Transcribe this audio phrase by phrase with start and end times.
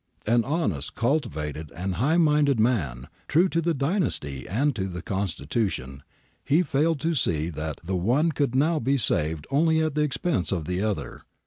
[0.25, 5.45] An honest, cultivated, and high minded man, true to the dynasty and to the Consti
[5.47, 5.99] tution,
[6.43, 10.51] he failed to see that the one could now be saved only at the expense
[10.51, 11.21] of the other.